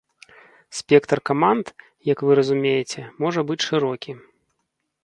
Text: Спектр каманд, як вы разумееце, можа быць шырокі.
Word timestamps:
Спектр 0.77 1.21
каманд, 1.31 1.65
як 2.11 2.17
вы 2.29 2.39
разумееце, 2.41 3.01
можа 3.27 3.39
быць 3.53 3.63
шырокі. 3.69 4.19